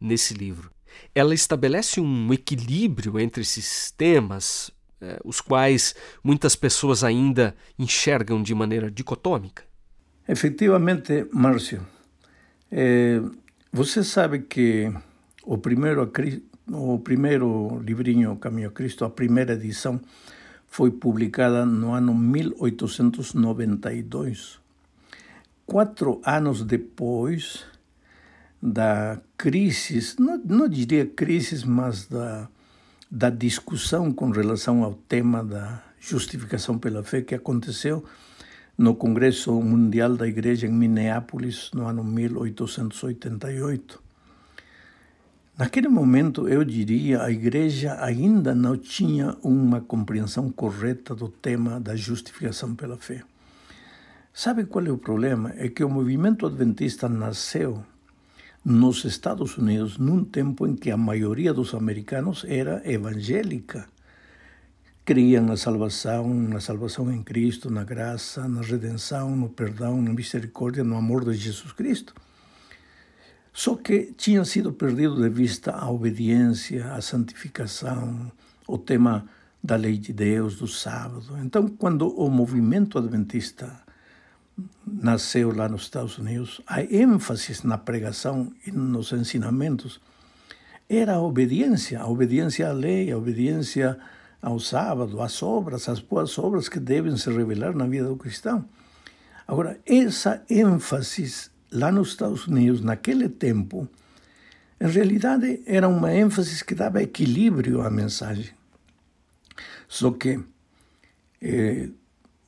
[0.00, 0.70] nesse livro.
[1.14, 4.70] Ela estabelece um equilíbrio entre esses temas,
[5.02, 9.64] eh, os quais muitas pessoas ainda enxergam de maneira dicotômica.
[10.26, 11.86] Efetivamente, Márcio,
[12.70, 13.20] eh,
[13.70, 14.90] você sabe que
[15.44, 16.10] o primeiro,
[16.70, 20.00] o primeiro livrinho Caminho a Cristo, a primeira edição,
[20.66, 24.58] foi publicada no ano 1892.
[25.66, 27.66] Quatro anos depois
[28.62, 32.48] da crise, não, não diria crise, mas da,
[33.10, 38.04] da discussão com relação ao tema da justificação pela fé que aconteceu
[38.78, 44.11] no Congresso Mundial da Igreja em Minneapolis no ano 1888.
[45.58, 51.94] Naquele momento, eu diria, a igreja ainda não tinha uma compreensão correta do tema da
[51.94, 53.22] justificação pela fé.
[54.32, 55.52] Sabe qual é o problema?
[55.56, 57.84] É que o movimento adventista nasceu
[58.64, 63.86] nos Estados Unidos num tempo em que a maioria dos americanos era evangélica.
[65.04, 70.82] Criam na salvação, na salvação em Cristo, na graça, na redenção, no perdão, na misericórdia,
[70.82, 72.14] no amor de Jesus Cristo.
[73.52, 78.32] Só que tinha sido perdido de vista a obediência, a santificação,
[78.66, 79.26] o tema
[79.62, 81.36] da lei de Deus, do sábado.
[81.42, 83.70] Então, quando o movimento adventista
[84.86, 90.00] nasceu lá nos Estados Unidos, a ênfase na pregação e nos ensinamentos
[90.88, 93.98] era a obediência, a obediência à lei, a obediência
[94.40, 98.64] ao sábado, às obras, às boas obras que devem se revelar na vida do cristão.
[99.46, 103.88] Agora, essa ênfase lá nos Estados Unidos, naquele tempo,
[104.80, 108.50] em realidade era uma ênfase que dava equilíbrio à mensagem.
[109.88, 110.40] Só que
[111.40, 111.88] eh,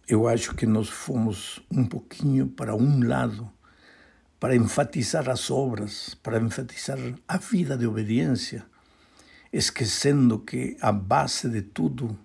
[0.06, 3.50] eu acho que nós fomos um pouquinho para um lado,
[4.38, 8.64] para enfatizar as obras, para enfatizar a vida de obediência,
[9.52, 12.18] esquecendo que a base de tudo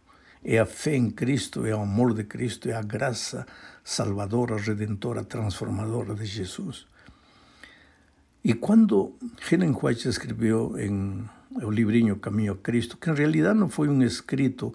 [0.43, 3.45] é a fé em Cristo, é o amor de Cristo, é a graça
[3.83, 6.88] salvadora, redentora, transformadora de Jesus.
[8.43, 9.15] E quando
[9.51, 11.25] Helen White escreveu em
[11.61, 14.73] o livrinho Caminho a Cristo, que em realidade não foi um escrito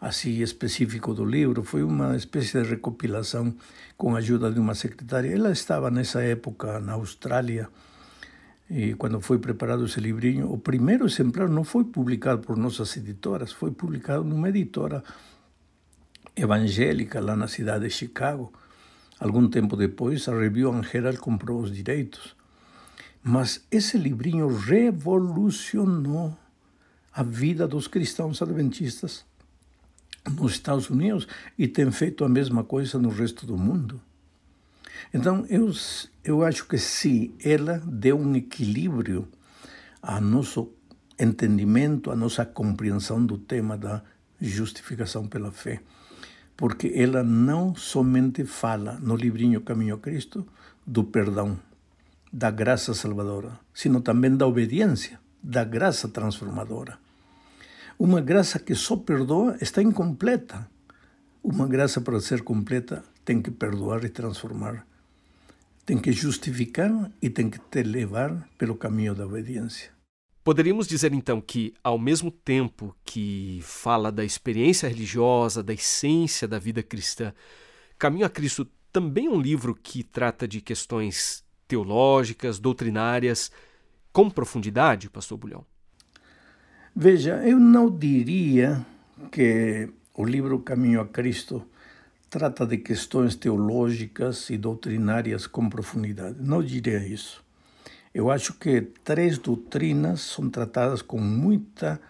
[0.00, 3.54] assim específico do livro, foi uma espécie de recopilação
[3.96, 5.32] com a ajuda de uma secretária.
[5.32, 7.68] Ela estava nessa época na Austrália
[8.68, 13.52] e quando foi preparado esse livrinho, o primeiro exemplar não foi publicado por nossas editoras,
[13.52, 15.04] foi publicado numa editora
[16.34, 18.52] evangélica lá na cidade de Chicago.
[19.20, 22.34] Algum tempo depois, a Review Herald comprou os direitos.
[23.28, 26.38] Mas esse livrinho revolucionou
[27.12, 29.24] a vida dos cristãos adventistas
[30.30, 31.26] nos Estados Unidos
[31.58, 34.00] e tem feito a mesma coisa no resto do mundo.
[35.12, 35.72] Então, eu,
[36.22, 39.26] eu acho que sim, ela deu um equilíbrio
[40.00, 40.70] a nosso
[41.18, 44.04] entendimento, a nossa compreensão do tema da
[44.40, 45.80] justificação pela fé.
[46.56, 50.46] Porque ela não somente fala no livrinho Caminho a Cristo
[50.86, 51.58] do perdão,
[52.32, 56.98] da graça salvadora, sino também da obediência, da graça transformadora.
[57.98, 60.68] Uma graça que só perdoa está incompleta.
[61.42, 64.86] Uma graça para ser completa tem que perdoar e transformar.
[65.84, 69.90] Tem que justificar e tem que te levar pelo caminho da obediência.
[70.42, 76.58] Poderíamos dizer então que, ao mesmo tempo que fala da experiência religiosa, da essência da
[76.58, 77.32] vida cristã,
[77.98, 83.50] Caminho a Cristo também é um livro que trata de questões teológicas, doutrinárias,
[84.12, 85.64] com profundidade, Pastor Bulhão?
[86.94, 88.84] Veja, eu não diria
[89.30, 91.62] que o livro Caminho a Cristo
[92.30, 96.38] trata de questões teológicas e doutrinárias com profundidade.
[96.40, 97.44] Não diria isso.
[98.14, 102.00] Eu acho que três doutrinas são tratadas com muita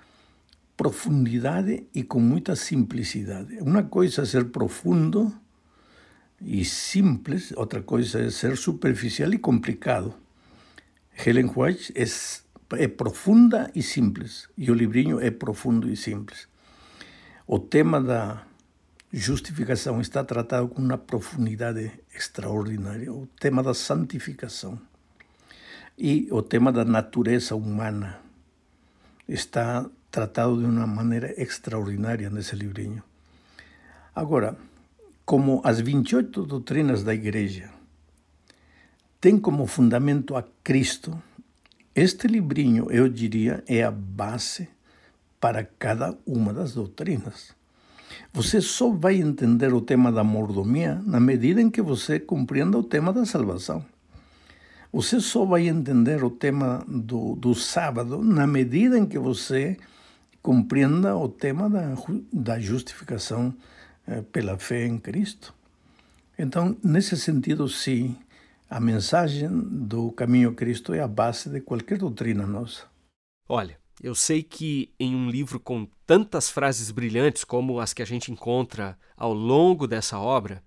[0.77, 3.59] profundidade e com muita simplicidade.
[3.61, 5.33] Uma coisa é ser profundo
[6.41, 10.15] e simples, outra coisa é ser superficial e complicado.
[11.25, 12.05] Helen White é,
[12.83, 16.47] é profunda e simples, e o livrinho é profundo e simples.
[17.47, 18.43] O tema da
[19.13, 24.79] justificação está tratado com uma profundidade extraordinária, o tema da santificação.
[25.97, 28.21] E o tema da natureza humana
[29.27, 33.03] está tratado de uma maneira extraordinária nesse livrinho.
[34.15, 34.57] Agora,
[35.27, 37.69] como as 28 doutrinas da Igreja
[39.21, 41.21] têm como fundamento a Cristo,
[41.93, 44.69] este livrinho, eu diria, é a base
[45.41, 47.53] para cada uma das doutrinas.
[48.33, 52.85] Você só vai entender o tema da mordomia na medida em que você compreenda o
[52.85, 53.85] tema da salvação.
[54.93, 59.77] Você só vai entender o tema do, do sábado na medida em que você
[60.41, 61.97] compreenda o tema da,
[62.33, 63.53] da justificação
[64.33, 65.55] pela fé em Cristo.
[66.39, 68.17] Então, nesse sentido, sim,
[68.69, 72.85] a mensagem do caminho a Cristo é a base de qualquer doutrina nossa.
[73.49, 78.07] Olha, eu sei que em um livro com tantas frases brilhantes como as que a
[78.07, 80.63] gente encontra ao longo dessa obra,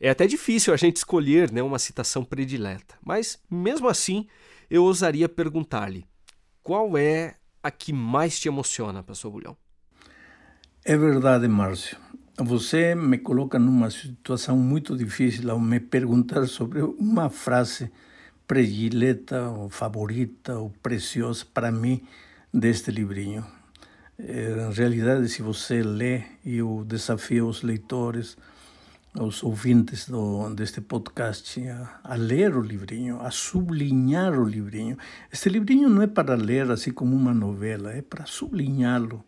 [0.00, 4.26] é até difícil a gente escolher né, uma citação predileta, mas mesmo assim
[4.70, 6.06] eu ousaria perguntar-lhe:
[6.62, 9.56] qual é a que mais te emociona, Pastor Bulhão?
[10.84, 11.96] É verdade, Márcio.
[12.38, 17.92] Você me coloca numa situação muito difícil ao me perguntar sobre uma frase
[18.48, 22.02] predileta, ou favorita, ou preciosa para mim
[22.52, 23.44] deste livrinho.
[24.18, 28.38] Eh, em realidade, se você lê, e eu desafio os leitores
[29.14, 34.96] aos ouvintes do, deste podcast a, a, ler o livrinho, a sublinhar o livrinho.
[35.30, 39.22] Este livrinho não é para ler assim como uma novela, é para sublinhá-lo.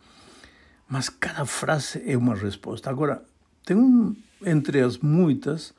[0.89, 2.91] Mas cada frase é uma resposta.
[2.91, 3.23] Agora,
[3.65, 5.75] tem um, entre as muitas,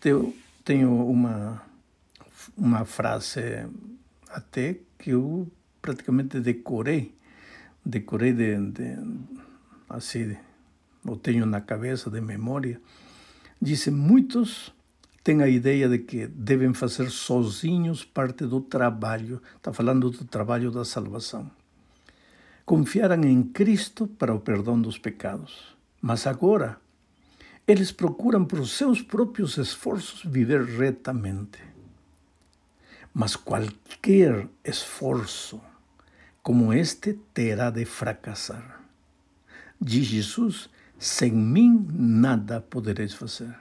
[0.00, 0.34] tenho,
[0.64, 1.62] tenho uma,
[2.56, 3.40] uma frase
[4.28, 7.14] até que eu praticamente decorei,
[7.84, 8.96] decorei de, de
[9.88, 10.36] assim,
[11.04, 12.80] eu tenho na cabeça de memória,
[13.62, 14.74] Disse: muitos
[15.22, 20.72] têm a ideia de que devem fazer sozinhos parte do trabalho, está falando do trabalho
[20.72, 21.48] da salvação.
[22.64, 26.80] Confiaram em Cristo para o perdão dos pecados, mas agora
[27.66, 31.58] eles procuram por seus próprios esforços viver retamente.
[33.12, 35.60] Mas qualquer esforço
[36.42, 38.80] como este terá de fracassar.
[39.80, 43.54] Diz Jesus sem mim nada podereis fazer.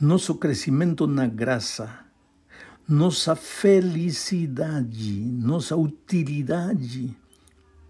[0.00, 2.00] Nosso crescimento na graça,
[2.88, 7.16] nossa felicidade, nossa utilidade,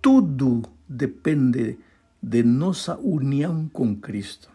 [0.07, 1.81] tudo depende
[2.23, 4.49] de nossa união com Cristo.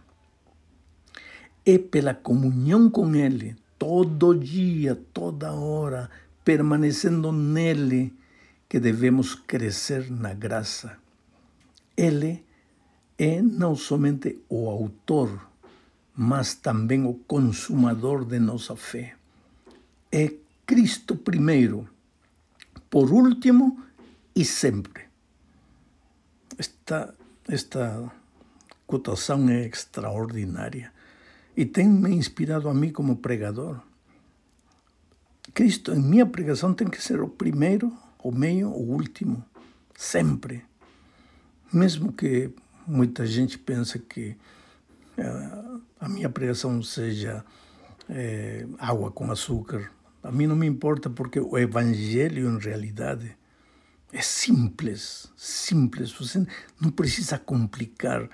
[1.65, 6.09] É pela comunhão com Ele, todo dia, toda hora,
[6.45, 8.13] permanecendo nele,
[8.69, 10.97] que devemos crescer na graça.
[11.97, 12.45] Ele
[13.17, 15.49] é não somente o autor,
[16.15, 19.15] mas também o consumador de nossa fé.
[20.09, 20.31] É
[20.65, 21.89] Cristo primeiro,
[22.89, 23.83] por último
[24.33, 25.10] e sempre.
[26.61, 27.15] Esta,
[27.49, 28.11] esta
[28.85, 30.93] cotação é extraordinária
[31.57, 33.79] e tem me inspirado a mim como pregador.
[35.55, 37.91] Cristo, em minha pregação, tem que ser o primeiro,
[38.23, 39.43] o meio, o último,
[39.95, 40.63] sempre.
[41.73, 42.53] Mesmo que
[42.85, 44.37] muita gente pensa que
[45.17, 47.43] uh, a minha pregação seja
[48.07, 49.91] é, água com açúcar.
[50.21, 53.35] A mim não me importa porque o evangelho, em realidade,
[54.13, 56.11] é simples, simples.
[56.11, 56.45] Você
[56.79, 58.29] não precisa complicar.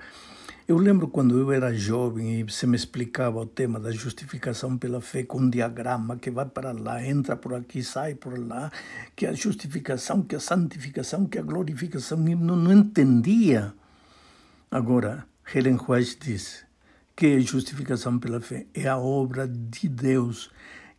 [0.66, 5.00] Eu lembro quando eu era jovem e você me explicava o tema da justificação pela
[5.00, 8.70] fé com um diagrama que vai para lá, entra por aqui, sai por lá,
[9.16, 13.72] que a justificação, que a santificação, que a glorificação, eu não, não entendia.
[14.70, 16.66] Agora, Helen White diz
[17.16, 20.50] que a justificação pela fé é a obra de Deus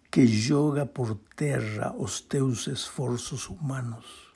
[0.09, 4.28] que joga por terra os teus esforços humanos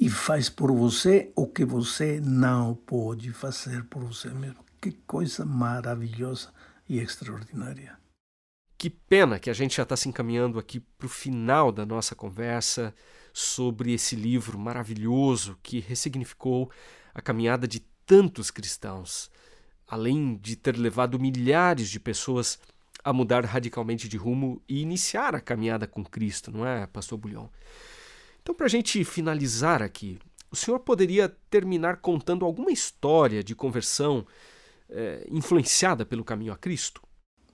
[0.00, 4.64] e faz por você o que você não pode fazer por você mesmo.
[4.80, 6.50] Que coisa maravilhosa
[6.88, 7.98] e extraordinária.
[8.78, 12.14] Que pena que a gente já está se encaminhando aqui para o final da nossa
[12.14, 12.94] conversa
[13.30, 16.70] sobre esse livro maravilhoso que ressignificou
[17.12, 19.30] a caminhada de tantos cristãos,
[19.86, 22.58] além de ter levado milhares de pessoas
[23.04, 27.50] a mudar radicalmente de rumo e iniciar a caminhada com Cristo, não é, Pastor Bulhão?
[28.42, 30.18] Então, para a gente finalizar aqui,
[30.50, 34.26] o senhor poderia terminar contando alguma história de conversão
[34.88, 37.02] é, influenciada pelo caminho a Cristo?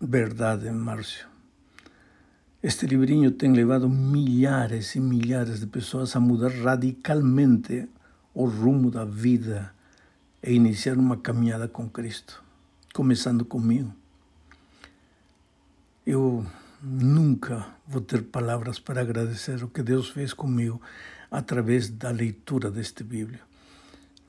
[0.01, 1.27] Verdade, Márcio.
[2.63, 7.89] Este livrinho tem levado milhares e milhares de pessoas a mudar radicalmente
[8.35, 9.75] o rumo da vida
[10.43, 12.43] e iniciar uma caminhada com Cristo,
[12.93, 13.93] começando comigo.
[16.07, 16.47] Eu
[16.83, 20.81] nunca vou ter palavras para agradecer o que Deus fez comigo
[21.31, 23.41] através da leitura deste Bíblia,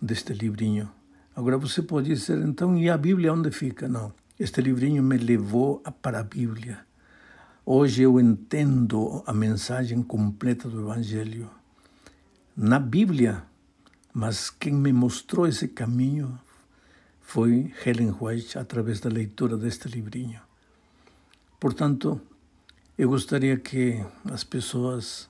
[0.02, 0.90] deste livrinho.
[1.36, 3.88] Agora você pode dizer, então, e a Bíblia onde fica?
[3.88, 4.14] Não.
[4.40, 6.80] Este livrinho me levou para a Bíblia.
[7.66, 11.50] Hoje eu entendo a mensagem completa do Evangelho
[12.56, 13.44] na Bíblia,
[14.14, 16.40] mas quem me mostrou esse caminho
[17.22, 20.40] foi Helen White através da leitura deste livrinho.
[21.60, 22.22] Portanto,
[22.98, 25.30] eu gostaria que as pessoas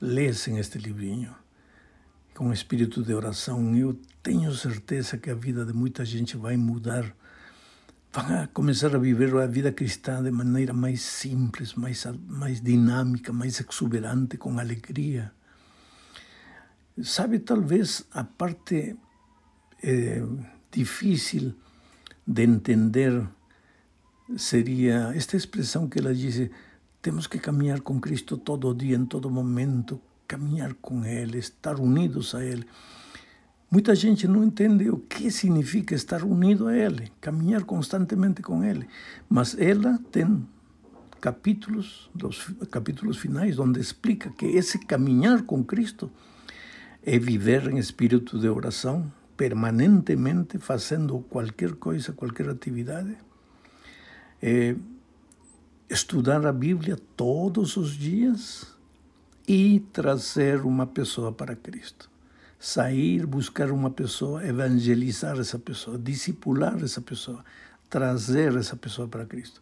[0.00, 1.34] lessem este livrinho
[2.32, 3.74] com espírito de oração.
[3.76, 7.12] Eu tenho certeza que a vida de muita gente vai mudar.
[8.12, 13.60] Vão começar a viver a vida cristã de maneira mais simples, mais, mais dinâmica, mais
[13.60, 15.32] exuberante, com alegria.
[17.02, 18.96] Sabe, talvez a parte
[19.82, 20.22] eh,
[20.70, 21.52] difícil
[22.24, 23.28] de entender
[24.36, 26.50] seria esta expressão que ela disse
[27.08, 32.34] temos que caminhar com Cristo todo dia, em todo momento, caminhar com Ele, estar unidos
[32.34, 32.66] a Ele.
[33.70, 38.86] Muita gente não entende o que significa estar unido a Ele, caminhar constantemente com Ele.
[39.26, 40.46] Mas ela tem
[41.18, 46.10] capítulos, dos capítulos finais, onde explica que esse caminhar com Cristo
[47.02, 53.16] é viver em espírito de oração, permanentemente fazendo qualquer coisa, qualquer atividade.
[54.42, 54.76] É,
[55.88, 58.66] estudar a Bíblia todos os dias
[59.46, 62.10] e trazer uma pessoa para Cristo.
[62.60, 67.42] Sair, buscar uma pessoa, evangelizar essa pessoa, discipular essa pessoa,
[67.88, 69.60] trazer essa pessoa para Cristo.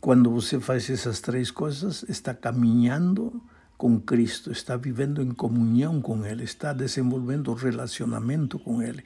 [0.00, 3.40] Quando você faz essas três coisas, está caminhando
[3.78, 9.02] com Cristo, está vivendo em comunhão com Ele, está desenvolvendo relacionamento com Ele.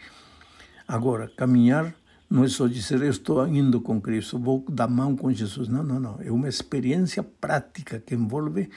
[0.88, 1.94] Agora, caminhar
[2.30, 5.68] não é só dizer estou indo com Cristo, vou dar mão com Jesus.
[5.68, 6.20] Não, não, não.
[6.20, 8.68] É uma experiência prática que envolve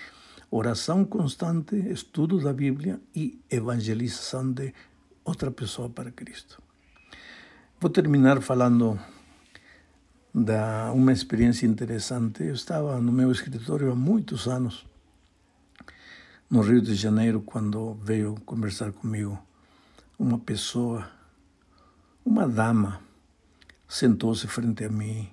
[0.50, 4.74] oração constante, estudo da Bíblia e evangelização de
[5.26, 6.62] outra pessoa para Cristo.
[7.80, 8.98] Vou terminar falando
[10.34, 12.44] da uma experiência interessante.
[12.44, 14.86] Eu estava no meu escritório há muitos anos,
[16.50, 19.38] no Rio de Janeiro, quando veio conversar comigo
[20.18, 21.10] uma pessoa,
[22.24, 23.02] uma dama,
[23.92, 25.30] sentou-se frente a mim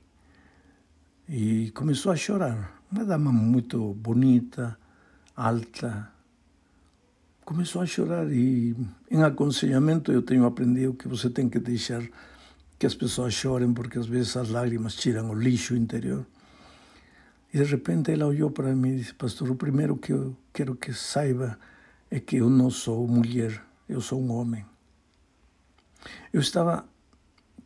[1.29, 2.83] e começou a chorar.
[2.91, 4.77] Uma dama muito bonita,
[5.37, 6.11] alta.
[7.45, 8.75] Começou a chorar e
[9.09, 12.03] em aconselhamento eu tenho aprendido que você tem que deixar
[12.77, 16.27] que as pessoas chorem porque às vezes as lágrimas tiram o lixo interior.
[17.55, 20.75] E de repente ela olhou para mim e disse: Pastor, o primeiro que eu quero
[20.75, 21.57] que saiba
[22.11, 24.67] é que eu não sou mulher, eu sou um homem.
[26.33, 26.85] Eu estava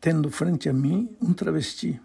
[0.02, 2.00] tendo frente a mim um travesti.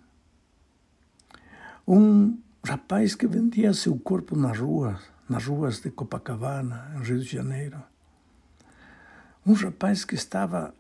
[1.86, 7.26] Um rapaz que vendia seu corpo nas ruas, nas ruas de Copacabana, em Rio de
[7.26, 7.82] Janeiro.
[9.44, 10.76] Um rapaz que estava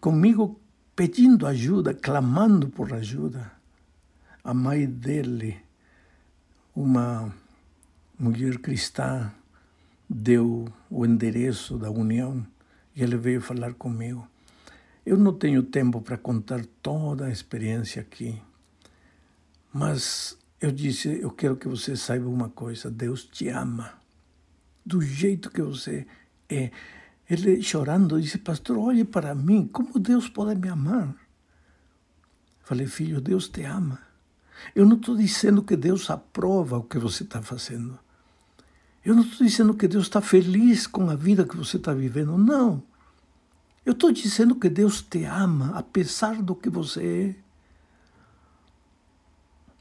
[0.00, 0.60] comigo
[0.96, 3.52] pedindo ajuda, clamando por ajuda.
[4.42, 5.62] A mãe dele,
[6.74, 7.32] uma
[8.18, 9.30] mulher cristã,
[10.10, 12.44] deu o endereço da união
[12.96, 14.26] e ele veio falar comigo.
[15.08, 18.38] Eu não tenho tempo para contar toda a experiência aqui,
[19.72, 23.94] mas eu disse: Eu quero que você saiba uma coisa: Deus te ama.
[24.84, 26.06] Do jeito que você
[26.46, 26.70] é.
[27.26, 31.14] Ele chorando disse: Pastor, olhe para mim, como Deus pode me amar?
[32.62, 33.98] Falei, filho, Deus te ama.
[34.74, 37.98] Eu não estou dizendo que Deus aprova o que você está fazendo.
[39.02, 42.36] Eu não estou dizendo que Deus está feliz com a vida que você está vivendo.
[42.36, 42.82] Não.
[43.88, 47.42] Eu estou dizendo que Deus te ama, apesar do que você é.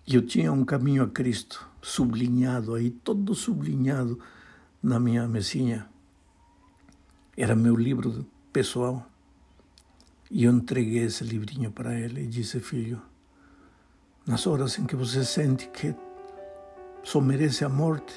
[0.08, 4.18] E eu tinha um caminho a Cristo sublinhado aí, todo sublinhado
[4.82, 5.89] na minha mesinha.
[7.36, 9.05] Era meu livro pessoal.
[10.32, 13.01] E eu entreguei esse livrinho para ele e disse: Filho,
[14.26, 15.93] nas horas em que você sente que
[17.03, 18.14] só merece a morte,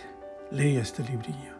[0.52, 1.59] leia este livrinho.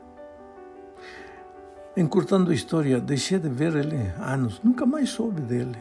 [1.96, 5.76] Encurtando a história, deixei de ver ele anos, nunca mais soube dele.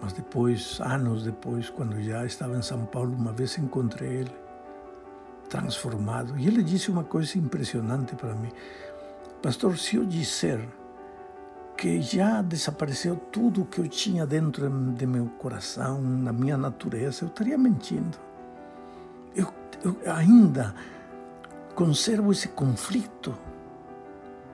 [0.00, 4.32] Mas depois, anos depois, quando já estava em São Paulo, uma vez encontrei ele
[5.48, 6.36] transformado.
[6.36, 8.50] E ele disse uma coisa impressionante para mim:
[9.40, 10.68] Pastor, se eu disser
[11.76, 17.24] que já desapareceu tudo o que eu tinha dentro de meu coração, na minha natureza,
[17.24, 18.18] eu estaria mentindo.
[19.34, 19.52] Eu,
[19.84, 20.74] eu ainda
[21.74, 23.36] conservo esse conflito,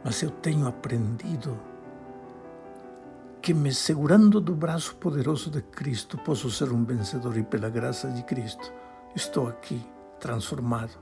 [0.04, 1.58] mas eu tenho aprendido
[3.40, 8.08] que me segurando do braço poderoso de Cristo posso ser um vencedor e pela graça
[8.08, 8.72] de Cristo
[9.16, 9.84] estou aqui
[10.20, 10.92] transformado.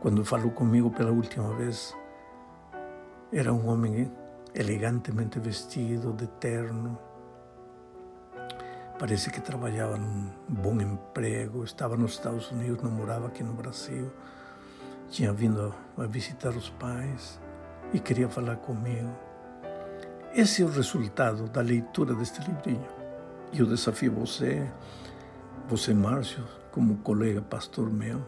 [0.00, 1.94] Quando falou comigo pela última vez,
[3.32, 4.10] era um homem
[4.54, 6.98] elegantemente vestido, de terno.
[8.98, 14.10] Parece que trabalhava num bom emprego, estava nos Estados Unidos, não morava aqui no Brasil.
[15.08, 17.40] Tinha vindo a visitar os pais
[17.92, 19.10] e queria falar comigo.
[20.34, 22.86] Esse é o resultado da leitura deste livrinho.
[23.52, 24.68] E eu desafio você,
[25.68, 28.24] você, Márcio, como colega pastor meu,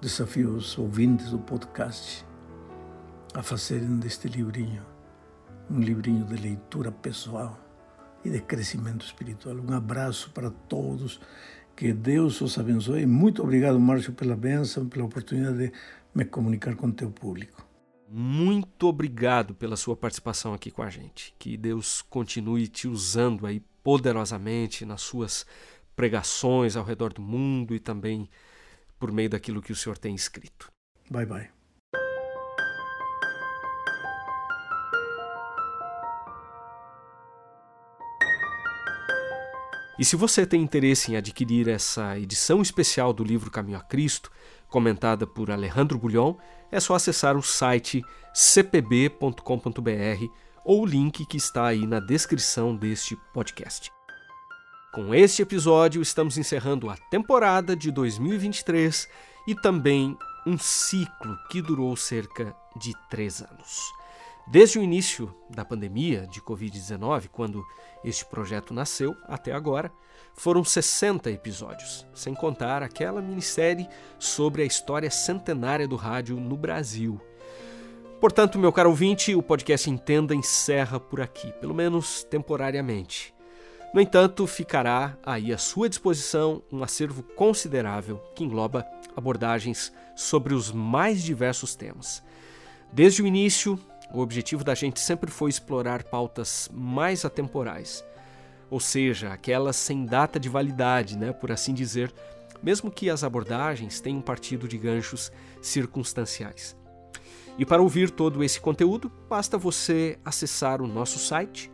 [0.00, 2.24] desafio os ouvintes do podcast
[3.34, 4.84] a fazerem deste livrinho
[5.70, 7.56] um livrinho de leitura pessoal
[8.24, 9.54] e de crescimento espiritual.
[9.56, 11.20] Um abraço para todos.
[11.80, 13.06] Que Deus os abençoe.
[13.06, 15.72] Muito obrigado, Márcio, pela bênção, pela oportunidade de
[16.14, 17.66] me comunicar com o teu público.
[18.06, 21.34] Muito obrigado pela sua participação aqui com a gente.
[21.38, 25.46] Que Deus continue te usando aí poderosamente nas suas
[25.96, 28.28] pregações ao redor do mundo e também
[28.98, 30.70] por meio daquilo que o Senhor tem escrito.
[31.10, 31.59] Bye bye.
[40.00, 44.32] E se você tem interesse em adquirir essa edição especial do livro Caminho a Cristo,
[44.66, 46.36] comentada por Alejandro Bulhon,
[46.72, 50.24] é só acessar o site cpb.com.br
[50.64, 53.92] ou o link que está aí na descrição deste podcast.
[54.90, 59.06] Com este episódio, estamos encerrando a temporada de 2023
[59.46, 63.99] e também um ciclo que durou cerca de três anos.
[64.50, 67.64] Desde o início da pandemia de Covid-19, quando
[68.02, 69.92] este projeto nasceu, até agora,
[70.34, 73.88] foram 60 episódios, sem contar aquela minissérie
[74.18, 77.20] sobre a história centenária do rádio no Brasil.
[78.20, 83.32] Portanto, meu caro ouvinte, o podcast Entenda encerra por aqui, pelo menos temporariamente.
[83.94, 88.84] No entanto, ficará aí à sua disposição um acervo considerável que engloba
[89.16, 92.20] abordagens sobre os mais diversos temas.
[92.92, 93.78] Desde o início,
[94.12, 98.04] o objetivo da gente sempre foi explorar pautas mais atemporais,
[98.68, 102.12] ou seja, aquelas sem data de validade, né, por assim dizer,
[102.62, 105.32] mesmo que as abordagens tenham partido de ganchos
[105.62, 106.76] circunstanciais.
[107.58, 111.70] E para ouvir todo esse conteúdo, basta você acessar o nosso site,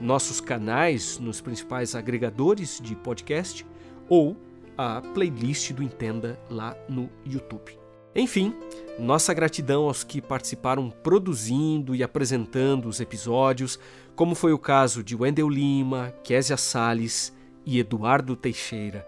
[0.00, 3.66] nossos canais nos principais agregadores de podcast
[4.08, 4.36] ou
[4.76, 7.85] a playlist do Entenda lá no YouTube.
[8.16, 8.54] Enfim,
[8.98, 13.78] nossa gratidão aos que participaram produzindo e apresentando os episódios,
[14.14, 17.30] como foi o caso de Wendel Lima, Késia Salles
[17.66, 19.06] e Eduardo Teixeira.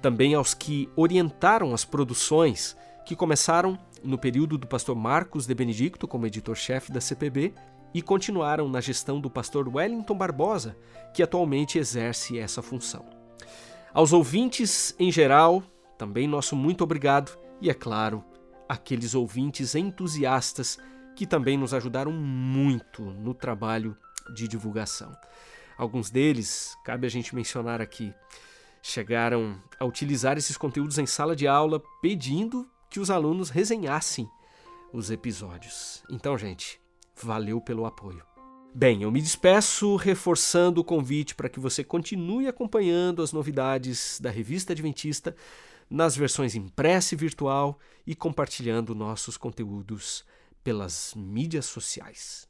[0.00, 6.06] Também aos que orientaram as produções, que começaram no período do pastor Marcos de Benedicto
[6.06, 7.52] como editor-chefe da CPB
[7.92, 10.76] e continuaram na gestão do pastor Wellington Barbosa,
[11.12, 13.04] que atualmente exerce essa função.
[13.92, 15.60] Aos ouvintes em geral,
[15.98, 18.24] também nosso muito obrigado e, é claro,
[18.68, 20.78] aqueles ouvintes entusiastas
[21.14, 23.96] que também nos ajudaram muito no trabalho
[24.34, 25.16] de divulgação.
[25.78, 28.12] Alguns deles, cabe a gente mencionar aqui,
[28.82, 34.28] chegaram a utilizar esses conteúdos em sala de aula pedindo que os alunos resenhassem
[34.92, 36.02] os episódios.
[36.10, 36.80] Então, gente,
[37.22, 38.24] valeu pelo apoio.
[38.74, 44.30] Bem, eu me despeço reforçando o convite para que você continue acompanhando as novidades da
[44.30, 45.36] Revista Adventista
[45.92, 50.24] nas versões impressa e virtual e compartilhando nossos conteúdos
[50.64, 52.48] pelas mídias sociais.